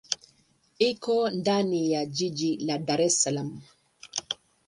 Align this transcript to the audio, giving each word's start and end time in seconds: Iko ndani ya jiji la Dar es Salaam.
Iko 0.79 1.29
ndani 1.29 1.91
ya 1.91 2.05
jiji 2.15 2.57
la 2.65 2.77
Dar 2.85 3.01
es 3.07 3.21
Salaam. 3.23 3.51